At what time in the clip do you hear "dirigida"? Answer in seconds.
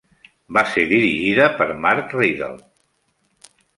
0.91-1.47